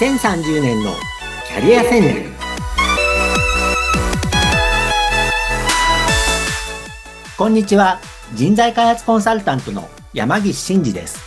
[0.00, 0.94] 2030年の
[1.46, 2.30] キャリア戦略。
[7.36, 8.00] こんにちは。
[8.32, 11.20] 人材開発コンサルタントの山岸真嗣です。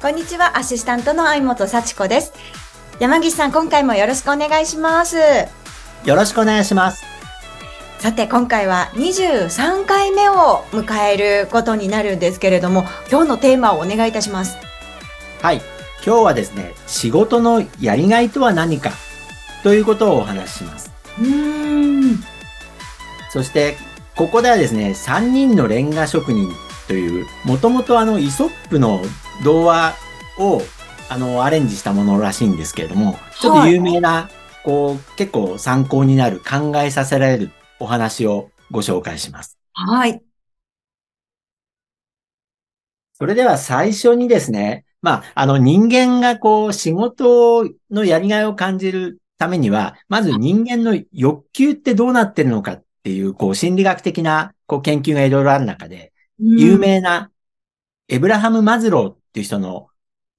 [0.00, 0.58] こんにちは。
[0.58, 2.32] アシスタントの相本幸子です。
[3.00, 5.16] 山岸さん今回もよろしくお願いします。
[5.16, 7.02] よろしくお願いします。
[7.98, 14.56] さて今回は23回目を迎えることになるんですけれども今日のテーマをお願いいたします。
[15.42, 18.92] はい今日はですね仕事のやりがいとは何か
[19.62, 20.90] ということをお話しします。
[21.20, 22.18] うん。
[23.30, 23.76] そして
[24.16, 26.48] ここではですね3人のレンガ職人
[26.88, 29.02] というもともとあのイソップの
[29.44, 29.94] 童話
[30.38, 30.62] を
[31.08, 34.28] あのアレンジしたものらしいんですけれどもちょっと有名な、
[34.64, 39.58] こう結構参考になる考えさせられるお話をご紹介します。
[39.72, 40.22] はい。
[43.14, 57.30] それでは最初にですね、まあ、あの人間がこう仕事のやりがいを感じるためには、まず人間の欲求ってどうなってるのかっていう、こう心理学的なこう研究がいろいろある中で、有名な
[58.08, 59.88] エブラハム・マズローっていう人の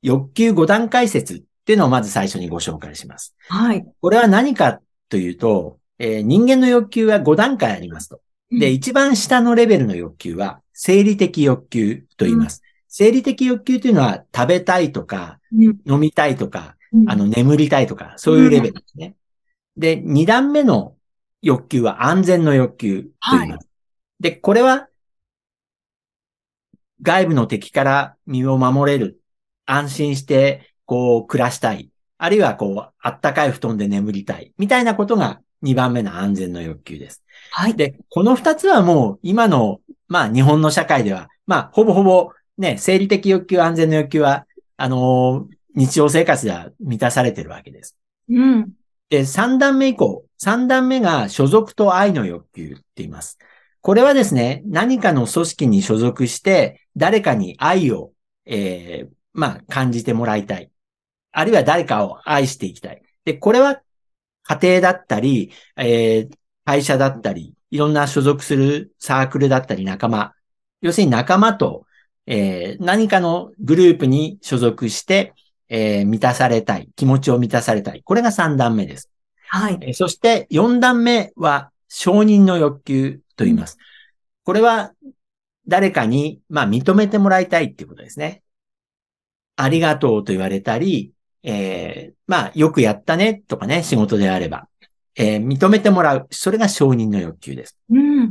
[0.01, 3.35] 欲求5段階説っていうのをまず最初にご紹介します。
[3.47, 8.21] はいこれは何かというと、えー人間の欲求は5段階ありますと。
[8.51, 12.61] で、一番下のレベルの欲求は、生理的欲求と言います。
[12.93, 19.15] 生理的欲求というのは、食べたいとか、うん飲みたいとか、うんあの、眠りたいとか、そういうレベルですね。
[19.77, 20.95] で、二段目の
[21.41, 23.67] 欲求は安全の欲求と言います。
[24.19, 24.89] で、これは、
[27.01, 29.21] 外部の敵から身を守れる。
[29.65, 31.89] 安心して、こう、暮らしたい。
[32.17, 34.51] あるいは、こう、あったかい布団で眠りたい。
[34.57, 37.23] みたいなことが2番目の安全の欲求です。
[37.51, 42.31] はいで、この2つはもう、今の、まあ、日本の社会では、まあ、ほぼほぼ、
[42.61, 44.45] ね、生理的欲求、安全の欲求は、
[44.77, 47.95] あのー日常生活では満たされてるわけです。
[48.29, 48.73] うん
[49.09, 53.37] で、3段目以降、3段目が所属と愛の欲求って言います。
[53.79, 58.11] これはですね、何かの組織に所属して、誰かに愛を、
[58.45, 60.69] えーまあ、感じてもらいたい。
[61.31, 63.01] あるいは誰かを愛していきたい。
[63.23, 63.81] で、これは
[64.43, 70.33] 家庭だったり、えー会社だったり、いろんな所属するサークルだったり仲間。
[70.81, 71.85] 要するに仲間と、
[72.33, 75.33] えー何かのグループに所属して、
[75.67, 76.89] えー満たされたい。
[76.95, 78.01] 気持ちを満たされたい。
[78.03, 79.09] これが3段目です。
[79.49, 83.77] はいえーそして4段目は承認の欲求と言います。
[84.45, 84.93] これは
[85.67, 88.41] 誰かに、まあ、認めてもらいたいっていうことですね。
[89.57, 91.11] ありがとうと言われたり、
[91.43, 94.67] えーまあ、よくやったねとかね、仕事であれば、
[95.15, 96.27] えー認めてもらう。
[96.31, 97.77] それが承認の欲求です。
[97.89, 98.30] うん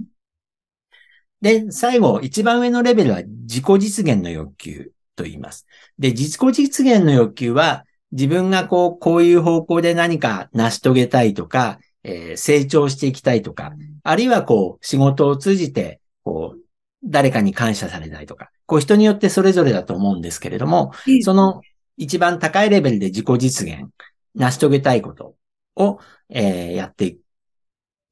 [1.41, 5.67] で、最後、一番上のレベルは自己実現の欲求と言います。
[5.99, 16.61] で、自己実現の欲求は、自分がこう、こういう方向で何か成し遂げたいとか、えー成長していきたいとか、あるいはこう、仕事を通じて、こう、
[17.05, 21.63] 誰かに感謝されたいとか、こう人によってそれぞれだと思うんですけれども、その
[21.97, 23.91] 一番高いレベルで自己実現、
[24.35, 25.35] 成し遂げたいこと
[25.77, 27.21] を、えーやってい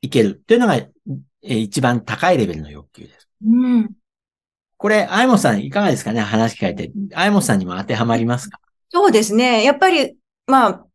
[0.03, 3.18] いけるというのが、えー一番高いレベルの欲求です。
[3.45, 3.91] うん
[4.81, 6.21] これ、あいもさんいかがですかね？
[6.21, 6.93] 話聞かれて。
[7.15, 8.61] あいもさんにも当てはまりますか？
[8.91, 9.65] そうですね。
[9.65, 10.17] やっぱり、
[10.47, 10.87] まあ、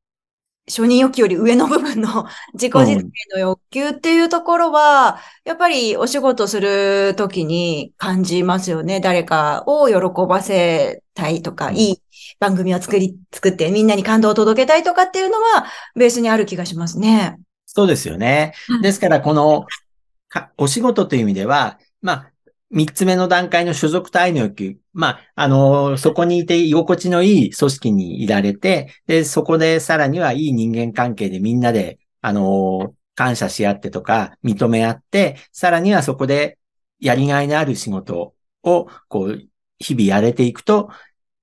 [0.70, 9.02] 承認欲求より上の部分の 自己実現の欲求っていうところは、やっぱりお仕事するときに感じますよね。
[9.02, 9.96] 誰かを喜
[10.30, 12.02] ばせたいとか、うんいい
[12.40, 15.66] 番組を作り、作ってみんなに感動を届けたいとかっていうのは、
[15.98, 17.38] ベースにある気がしますね。
[17.66, 18.54] そうですよね。
[18.82, 19.66] ですから、この、
[20.30, 22.33] かお仕事という意味では、まあ、
[22.74, 24.78] 三つ目の段階の所属と愛の欲求。
[24.94, 36.58] まあ、あの、そこにいて居心地のいい組織にいられて、で、そこでさらにはいい人間関係でみんなで、あの、感謝し合ってとか、認め合って、さらにはそこで
[37.00, 38.34] やりがいのある仕事
[38.64, 39.40] を、こう、
[39.78, 40.90] 日々やれていくと、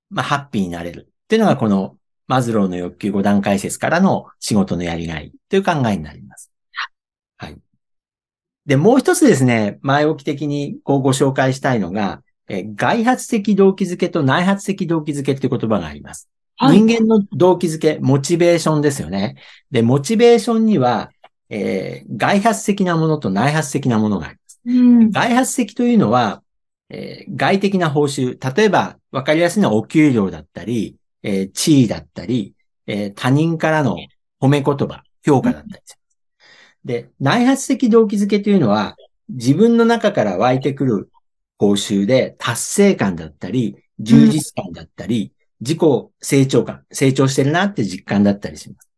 [0.09, 1.07] まあ、ハッピーになれる。
[1.09, 1.97] っていうのがこの、
[2.27, 6.50] マズローの欲求5段階説からの仕事のやりがいという考えになります。
[8.71, 8.75] はい。
[8.75, 16.29] で、もう一つですね、前置き的にこうご紹介したいのが、えー外発的動機づけと内発的動機づけっていう言葉があります。
[16.65, 19.35] 人間の動機づけ、モチベーションですよね。
[19.71, 21.11] で、モチベーションには、
[21.49, 24.59] えー外発的なものと内発的なものがあります。
[24.65, 25.11] うん。
[25.11, 26.43] 外発的というのは、
[26.89, 28.37] えー外的な報酬。
[28.55, 32.53] 例えば、わかりやすいのはお給料だったり、えー地位だったり、
[32.87, 34.07] えー他人からの
[34.39, 36.00] 褒め言葉、評価だったりす。
[36.85, 38.95] で、内発的動機づけというのは、
[39.29, 41.09] 自分の中から湧いてくる
[41.57, 45.31] 報酬で達成感だったり、充実感だったり、
[45.61, 45.79] 自己
[46.21, 48.89] 成長感、成長してるなって実感だったりします。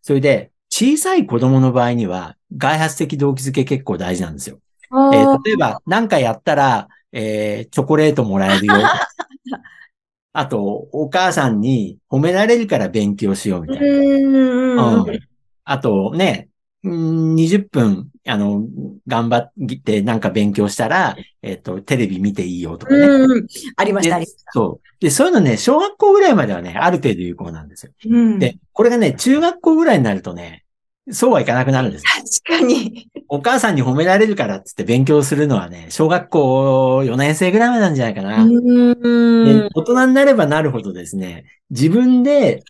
[0.00, 4.58] それで、小さい子供の場合には、外発的動機づけ結構大事なんですよ。
[4.90, 8.74] えー、例えば、何かやったら、えー、チョコレートもらえるよ。
[10.32, 13.86] あと、お母さんに褒められるから勉強しようみたいな。
[15.02, 15.20] うん、
[15.64, 16.48] あとね、
[16.84, 18.64] 20分、あの、
[19.06, 19.52] 頑張っ
[19.84, 23.06] てなんか勉強したら、えっ、ー、と、テレビ見ていいよとかね。
[23.76, 24.52] ありました、ありました。
[24.52, 25.00] そう。
[25.00, 27.92] で、そういうのね、小学校ぐらいまではね、ある程度有効なんですよ。
[28.06, 30.64] うん、で、これがね、中学校ぐらいになるとね、
[31.10, 32.04] そうはいかなくなるんです。
[32.44, 33.08] 確かに。
[33.28, 38.46] お母さんに褒められるからっつって勉強するのはね、小学校4年生ぐらいまでなんじゃないかな。
[38.46, 42.62] で大人になればなるほどですね、自分で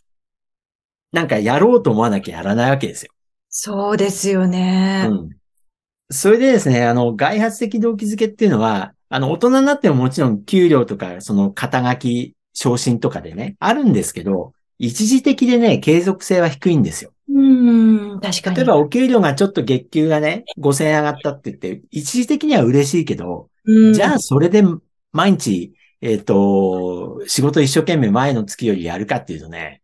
[1.13, 3.12] なんかやろうと思わなきゃやらないわけですよ。
[3.55, 5.07] そうですよね。
[5.11, 5.31] うん。
[6.11, 17.13] それでですね、あの、外発的動機づけっていうのは、あの、大人になってももちろん給料とか、その肩書き、昇進とかでね、あるんですけど、一時的でね、継続性は低いんですよ。
[17.29, 17.41] う
[18.17, 18.57] ん、確かに。
[18.57, 23.51] 例えばお給料がちょっと月給がね、5000円上がったって言って、一時的には嬉しいけど、
[23.93, 24.63] じゃあそれで
[25.13, 29.83] 毎日、えっ、ー、と、仕事一生懸命前の月よりやるかっていうとね、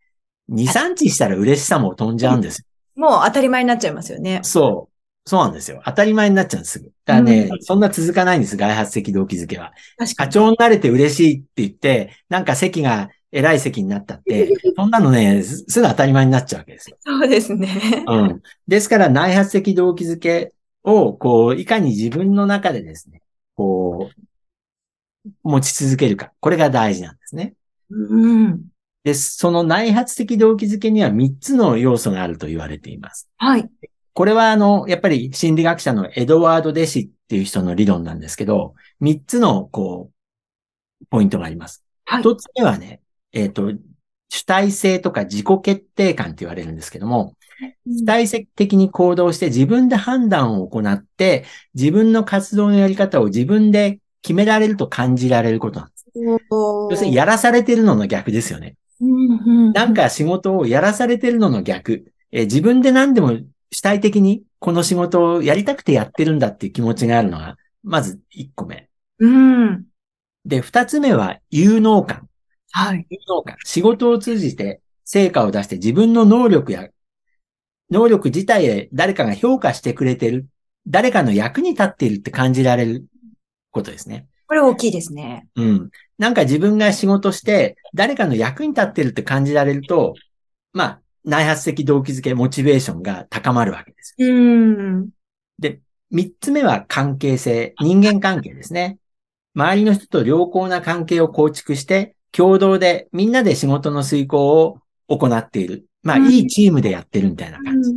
[0.51, 2.68] 2、3日したら嬉しさも飛んじゃうんですよ。
[2.99, 4.41] もう当たり前になっちゃいますよね。
[4.43, 5.29] そう。
[5.29, 5.81] そうなんですよ。
[5.85, 6.83] 当たり前になっちゃうんです。
[6.83, 9.73] だからね、うん、そんな続かないんです、外発的動機づけは。
[10.17, 16.97] 課長になれて嬉しいって言って、なんか席が偉い席になったって、 そんなのね、すぐ当たり前になっちゃうわけですよ。
[17.01, 18.05] そうですね。
[18.09, 18.43] うん。
[18.67, 20.53] ですから内発的動機づけ
[20.83, 23.23] を、こう、いかに自分の中でですね、
[23.55, 24.11] こ
[25.25, 26.33] う、持ち続けるか。
[26.41, 27.55] これが大事なんですね。
[27.91, 28.65] うん。
[29.09, 33.31] で、その内発的動機づけには3つの要素があると言われています。
[33.39, 33.67] はい。
[34.13, 41.85] これはあの、やっぱり心理学者のエドワード・デシっていう人の理論なんですけど、3つの、こう、ポイントがあります。
[42.05, 42.23] はい。
[42.23, 43.01] 1つ目はね、
[43.33, 43.73] えっ、ー、と、
[44.29, 47.35] 主体性とか自己決定感って言われるんですけども、
[47.87, 56.07] 主体的に行動して自分で判断を行って、自分の活動のやり方を自分で決められると感じられることなんです。
[56.91, 58.77] 要するにやらされてるのの逆ですよね。
[59.01, 62.13] なんか仕事をやらされてるのの逆。
[62.31, 63.33] え自分で何でも
[63.71, 68.89] 主体的にこの仕事をやりたくてやってるんだっていう気持ちがあるのが、まず1個目。
[69.19, 69.85] うん。
[70.45, 72.29] で、2つ目は有能感。
[72.73, 73.07] はい。
[73.65, 76.89] 仕事を通じて成果を出して自分の能力や、
[77.91, 80.47] 能力自体で誰かが評価してくれてる、
[80.87, 83.07] 誰かの役に立っているって感じられる
[83.71, 84.27] ことですね。
[84.47, 85.47] これ大きいですね。
[85.57, 85.91] うん。
[86.19, 90.15] なんか自分が仕事して、誰かの役に立ってるって感じられると、
[90.73, 94.15] まあ、内発的動機づけ、モチベーションが高まるわけです。
[94.19, 95.11] うん。
[95.59, 95.81] で、
[96.11, 98.99] 三つ目は関係性、人間関係ですね。
[99.55, 104.79] 周りの人と良好な関係を構築して、共同でみんなで仕事の遂行を
[105.09, 105.87] 行っている。
[106.03, 107.93] まあ、うん、いいチームでやってるみたいな感じ。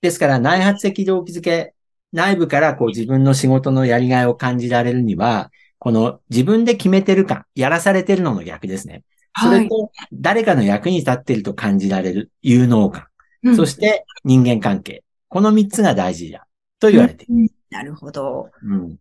[0.00, 1.74] ですから、内発的動機づけ、
[2.12, 5.50] 内部からこう自分の仕事のやりがいを感じられるには、
[5.82, 9.02] この自分で決めてる感、やらされてるのの逆ですね。
[9.42, 13.06] それと、誰かの役に立っていると感じられる有能感。
[13.42, 15.02] うん、そして人間関係。
[15.26, 16.46] この三つが大事だ。
[16.78, 18.50] と言われている、うん、なるほど。
[18.62, 18.96] うん。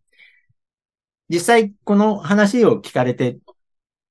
[1.29, 3.37] 実際、この話を聞かれて、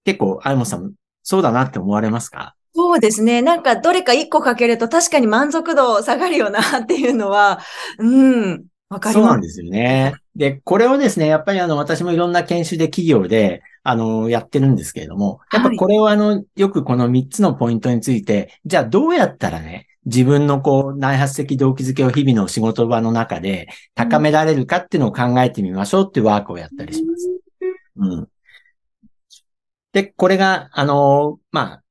[0.04, 0.92] 結構、あいもさん、
[1.24, 2.54] そうだなって思われますか？
[2.72, 3.42] そうですね。
[3.42, 7.58] なんか、どれか一個かけると確かに満足度下がるよなっていうのは、
[7.98, 9.22] うん、わかります。
[9.22, 10.14] そうなんですよね。
[10.36, 27.30] で、これをですね、やっぱりあの、私もいろんな研修で企業で、あの、やってるんですけれども、やっぱこれをあの、よくこの3つのポイントについて、じゃあどうやったらね、自分のこう、内発的動機づけを日々の仕事場の中で高められるかっていうのを考えてみましょうっていうワークをやったりします。
[27.96, 28.28] うん。
[29.92, 31.82] で、これが、あの、まあ、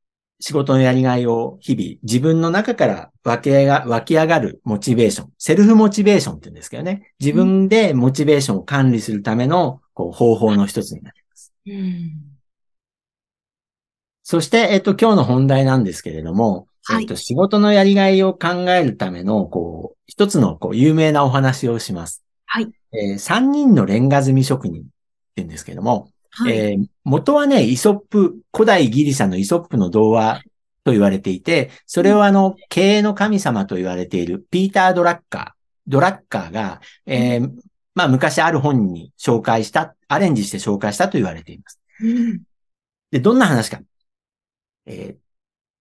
[0.42, 5.30] 仕事のやりがいを日々自分の中から湧き上が湧き上がるモチベーション。
[5.38, 7.14] セルフモチベーションって言うんですけどね。
[7.20, 11.54] 自分でモチベーションを管理するためのこう方法の一つになります。
[11.68, 12.30] うん、
[14.24, 22.24] そして、えっと、今日の本題なんですけれども、はい、えっと、仕事のやりがいを考えるための、こう、一つのこう有名なお話をします。
[22.46, 22.72] はい。
[22.94, 24.90] えー、三人のレンガ積み職人って
[25.38, 30.42] 言うんですけども、はい、えー、元はね、イソップ、古代ギリシャのイソップの童話
[30.84, 35.52] と言われていて、それをあの、経営の神様と言われているピーター・ドラッカー、
[35.88, 37.52] ドラッカーが、えー、
[37.96, 41.80] まあ昔ある本に紹介した、アレンジして紹介したと言われています。
[42.02, 42.42] うん、
[43.12, 43.80] で、どんな話か。
[44.86, 45.18] えー、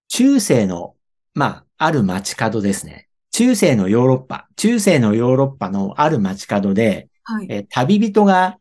[0.09, 0.95] 中世の、
[1.33, 3.07] まあ、ある街角ですね。
[3.31, 8.58] 中世のヨーロッパ、中世のヨーロッパのある街角で、はい、えー、旅人が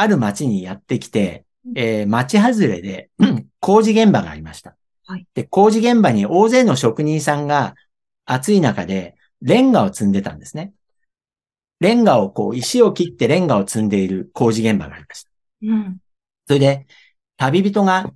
[0.00, 3.10] ある街にやってきて、えー町外れで、
[3.60, 4.76] 工事現場がありました。
[5.06, 7.74] はいで、工事現場に大勢の職人さんが
[8.24, 10.72] 暑い中でレンガを積んでたんですね。
[11.80, 15.30] レンガをこう、石を切ってレンガを積んでいる工事現場がありました。
[15.62, 15.98] うん。
[16.46, 16.86] それで、
[17.36, 18.12] 旅人が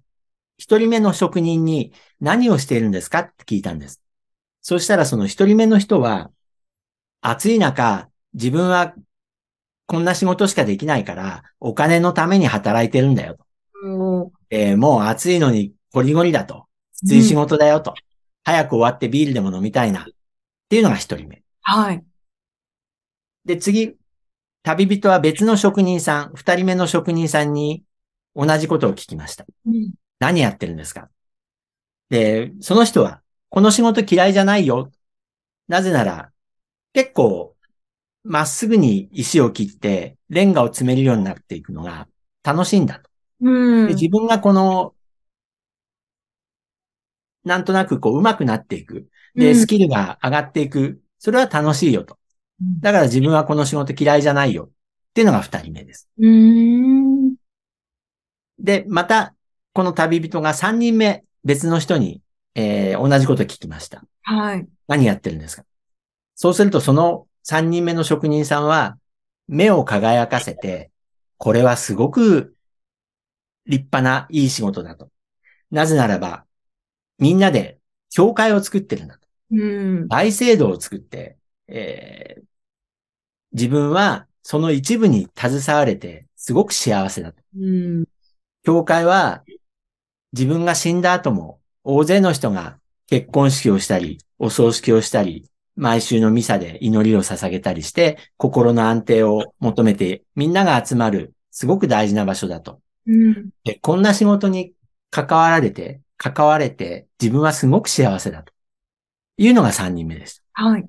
[0.58, 3.20] 一人目の職人に何をしているんですか？
[3.20, 4.00] って聞いたんです。
[4.60, 6.30] そしたらその一人目の人は、
[7.20, 8.94] 暑い中、自分は
[9.92, 13.44] こんな仕事しかできないから、お金のために働いてるんだよと。
[13.86, 16.64] おーえーもう暑いのにゴリゴリだと。
[16.94, 17.92] きつい仕事だよと。
[18.42, 20.04] 早く終わってビールでも飲みたいな。
[20.04, 20.04] っ
[20.70, 21.42] ていうのが一人目。
[21.60, 22.02] はい。
[23.44, 23.96] で、次、
[24.62, 27.82] 旅人は別の職人さん、二人目の職人さんに
[28.34, 29.44] 同じことを聞きました。
[29.66, 29.92] うん。
[30.20, 31.10] 何やってるんですか？
[32.08, 33.20] で、その人は、
[33.50, 34.90] この仕事嫌いじゃないよ。
[35.68, 36.30] なぜなら、
[36.94, 37.56] 結構、
[38.24, 42.06] まっすぐに石を切って、レンガを詰めるようになっていくのが
[42.42, 43.10] 楽しいんだと。
[43.40, 43.88] うん。
[43.88, 44.94] で自分がこの、
[47.44, 49.08] なんとなくこう上手くなっていく。
[49.34, 51.02] で、うんスキルが上がっていく。
[51.18, 52.18] それは楽しいよと。
[52.80, 54.64] だから自分はこの仕事嫌いじゃないよ。
[54.66, 54.68] っ
[55.14, 56.08] ていうのが二人目です。
[58.58, 59.34] で、また、
[59.72, 62.22] この旅人が三人目、別の人に、
[62.54, 64.04] えー同じこと聞きました。
[64.22, 64.68] はい。
[64.86, 65.64] 何やってるんですか？
[66.34, 68.98] そうすると、その三人目の職人さんは、
[69.48, 70.90] 目を輝かせて、
[71.38, 72.56] これはすごく
[73.66, 75.10] 立派ないい仕事だと。
[75.70, 76.46] なぜならば、
[77.18, 77.78] みんなで
[78.10, 79.28] 教会を作ってるんだと。
[79.50, 79.56] う
[80.04, 80.08] ん。
[80.08, 82.42] 大聖堂を作って、えー
[83.52, 87.42] 自分はその一部に携われて、すごく幸せだと。
[87.56, 88.04] うん。
[88.62, 89.44] 教会は
[90.32, 102.80] 自分が死んだ後も大勢の人が結婚式をしたり、お葬式をしたり、毎週のミサで祈りを捧げたりして、心の安定を求めてみんなが集まるすごく大事な場所だと。
[103.06, 103.50] うん。
[103.64, 104.72] で、こんな仕事に
[105.10, 108.52] 関わられて、関われて自分はすごく幸せだと。
[109.38, 110.44] いうのが3人目です。
[110.52, 110.86] はい。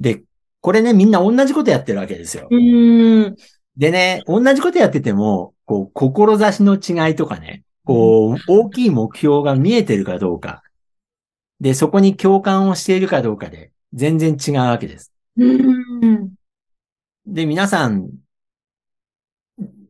[0.00, 0.22] で、
[0.60, 2.48] これね、みんな同じことやってるわけですよ。
[2.50, 3.36] うん。
[3.76, 10.62] でね、同じことやってても、こう、志の違いとかね、こう、大きい目標が見えてるかどうか。
[11.60, 15.12] で、そこに共感をしているかどうかで、全然違うわけです。
[15.36, 16.34] うん。
[17.26, 18.10] で、皆さん、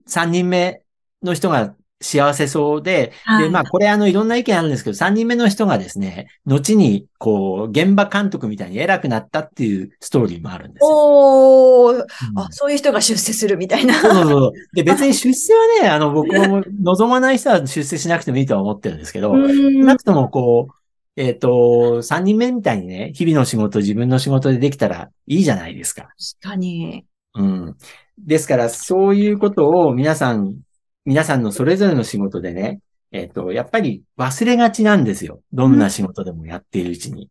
[0.07, 0.83] 3人目
[1.23, 10.89] の人が幸せそうで、はいで、まあ、これあの、いろんな意見あるんですけど、3人目の人がですね、後に、こう、現場監督みたいに偉くなったっていうストーリーもあるんですよ。
[10.91, 11.97] おー。
[11.97, 12.05] うん
[12.39, 13.95] あ、そういう人が出世するみたいな。
[13.95, 14.53] そうそうそう。
[14.75, 20.84] で、 別に出世はね、あの、僕も望まない人は出世しなくてもいいとは思ってるんですけど、うんなくともこう、
[21.17, 26.09] えっ、と、3人目みたいにね、日々の仕事、自分の仕事でできたらいいじゃないですか。
[26.41, 27.07] 確かに。
[27.35, 27.77] うん。
[28.19, 30.57] ですから、そういうことを皆さん、
[31.05, 32.81] 皆さんのそれぞれの仕事でね、
[33.13, 35.41] えっ、と、やっぱり忘れがちなんですよ。
[35.53, 37.31] どんな仕事でもやっているうちに。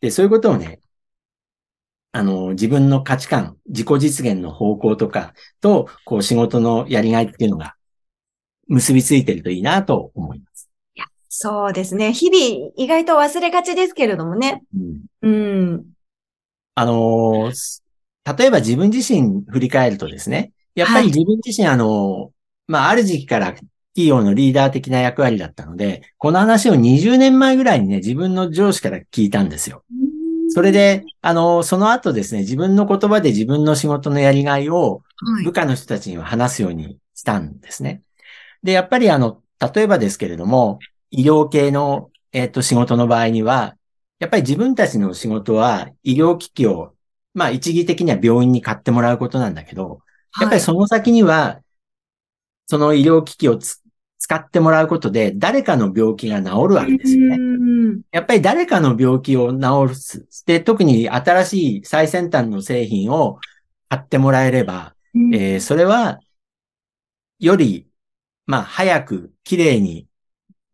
[0.00, 0.80] で、そういうことをね、
[2.10, 7.76] あの、自分の価値観、自己実現の方向とかと、こう仕事のやりがいっていうのが
[8.68, 10.51] 結びついてるといいなと思います。
[11.34, 12.12] そうですね。
[12.12, 14.62] 日々、意外と忘れがちですけれどもね。
[15.22, 15.30] うん、う
[15.76, 15.86] ん。
[16.74, 17.82] あのーす
[18.38, 22.30] 例えば自分自身振り返るとですね、やっぱり自分自身あのー
[22.68, 29.84] まあ、ある時期から企業のリーダー的な役割だったので、この話を20年前ぐらいにね、自分の上司から聞いたんですよ。
[30.50, 38.02] それで、あのーその後ですね、自分の言葉で自分の仕事のやりがいをはい部下の人たちには話すようにしたんですね。
[38.62, 39.40] で、やっぱりあの、
[39.74, 40.78] 例えばですけれども、
[41.12, 43.76] 医療系の、えっ、と、仕事の場合には、
[44.18, 46.94] やっぱり自分たちの仕事は医療機器を、
[47.34, 50.00] まあ一義的には病院に買ってもらうことなんだけど、
[50.40, 51.60] やっぱりその先には、
[52.66, 53.82] その医療機器をつ
[54.18, 57.36] 使ってもらうことで誰かの病気が治るわけですよね。
[57.36, 60.44] うんやっぱり誰かの病気を治す。
[60.46, 63.38] で、特に新しい最先端の製品を
[63.88, 66.20] 買ってもらえれば、うんえーそれは、
[67.38, 67.88] より、
[68.46, 70.06] まあ、早く、綺麗に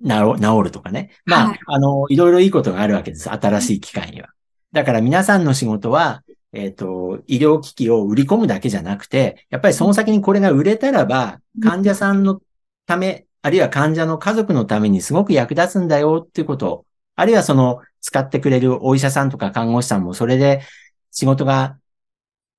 [0.02, 1.10] 治治るとかね。
[1.24, 3.30] まあ、はいあの、いろいろいいことがあるわけです。
[3.30, 4.28] 新しい機械には。
[4.72, 12.40] だから皆さんの仕事は、えっ、と、医療機器を売り込むだけじゃなくて、やっぱりその先にこれが売れたらば、うん患者さんの
[12.86, 16.86] ため、あるいは患者の家族のためにすごく役立つんだよっていうことを、
[17.16, 20.62] あるいはその使ってくれるお医者さんとか看護師さんもそれで
[21.10, 21.78] 仕事が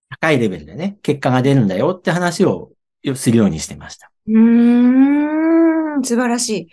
[0.10, 2.72] 高いレベルでね、結果が出るんだよって話を
[3.16, 4.12] するようにしてました。
[4.28, 6.04] うーん。
[6.04, 6.70] 素晴らしい。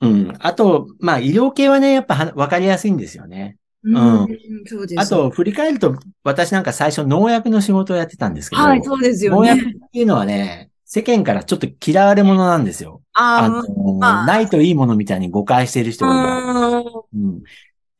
[0.00, 0.32] うん。
[0.38, 3.56] あと、まあ医療系はね、やっぱはわかりやすいんですよね。
[3.82, 4.26] うん。
[4.66, 5.00] そうです。
[5.00, 9.72] あと、振り返ると、私なんか最初農薬の仕事をやってたんですけど、はい、そうですよ農薬っね。
[9.92, 13.02] ていうのはね、世間からちょっと嫌われ者なんですよ。
[13.14, 16.28] ああの、まあないといいものみたいに誤解している人がいる。
[16.28, 16.82] あ、
[17.14, 17.42] うん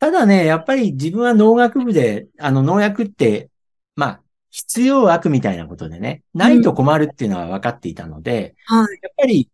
[0.01, 3.49] ただね、やっぱり自分は農学部で、あの農薬って、
[3.97, 4.21] まあ、
[4.51, 8.99] 必要悪みたいなことでね、ないと困るっていうのは分かっていたので、はい。
[9.03, 9.49] やっぱり、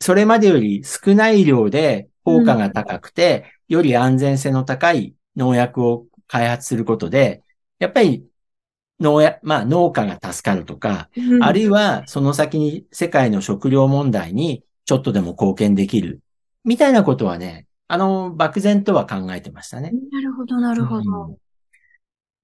[0.00, 7.42] それまでより少ない量で効果が高くて、より安全性の高い農薬を開発することで、
[7.78, 8.24] やっぱり
[9.00, 11.08] 農薬、まあ農家が助かるとか、
[11.40, 16.20] あるいはその先に世界の食料問題にちょっとでも貢献できる、
[16.64, 19.92] みたいなことはね、あの、漠然とは考えてましたね。
[20.12, 21.38] なるほど、なるほうんど。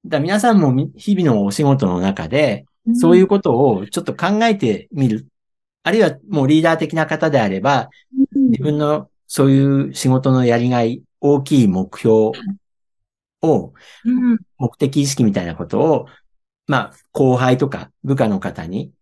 [0.06, 5.26] だ皆さんもみ日々のお仕事の中で、そういうことをちょっと考えてみる。
[5.84, 7.88] あるいはもうリーダー的な方であれば、
[8.34, 12.32] うん自分のそういう仕事のやりがい、大きい目標
[13.42, 13.72] を、
[14.04, 16.06] うん目的意識みたいなことを、
[16.66, 18.92] まあ、後輩とか部下の方に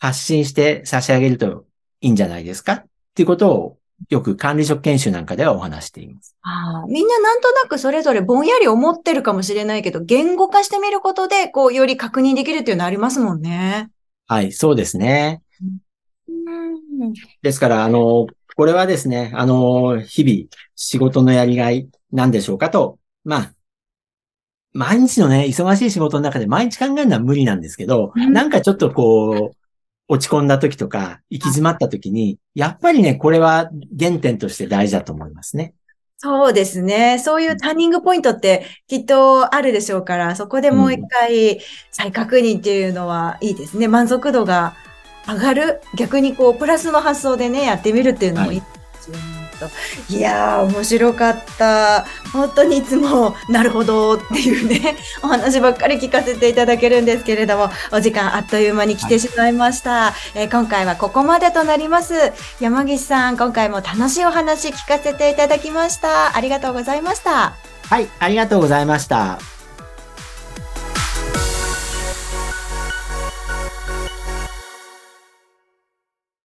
[0.00, 1.66] 発信して差し上げると
[2.00, 2.84] いいんじゃないですかっ
[3.14, 6.36] ていうことをよく管理職研修なんかではお話しています。
[6.42, 13.90] ああみんななんとなくそれぞれぼんやり思ってるかもしれないけど、言語化してみることで、こう、より確認できるっていうのありますもんね。
[14.26, 15.42] はい、そうですね。
[15.60, 15.78] うん。
[17.42, 18.26] ですから、あの、
[18.56, 23.52] これはですね、あの、日々仕事のやりがいなんでしょうかと、まあ、
[24.72, 29.56] 毎日のね、忙しい仕事の中で毎日考えるのは無理なんですけど、うんなんかちょっとこう、
[30.08, 35.74] 落ち込んだ時とか、行き詰まった時に、やっぱりね、これは原点として大事だと思いますね。
[36.16, 37.20] そうですね。
[37.20, 41.60] そういうターニングポイントってきっとあるでしょうから、そこでもう一回
[41.92, 43.86] 再確認っていうのはいいですね。
[43.86, 44.74] 満足度が
[45.28, 45.80] 上がる。
[45.94, 49.28] 逆にこう、プラスの発想でね、やってみるっていうのもいいかもしれない
[50.08, 50.14] と。
[50.14, 52.06] い、やー、面白かった。
[52.32, 60.14] 本当にいつも、なるほどっていうね、 お話ばっかり聞かせていただけるんですけれども、お時間あっという間に来てしまいました。
[60.34, 62.14] えー今回はここまでとなります。
[62.58, 66.36] 山岸さん、今回も楽しいお話聞かせていただきました。
[66.36, 67.54] ありがとうございました。
[67.88, 69.57] はい、ありがとうございました。